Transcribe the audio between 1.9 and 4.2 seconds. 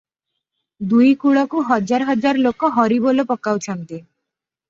ହଜାର ଲୋକ 'ହରିବୋଲ' ପକାଉଅଛନ୍ତି |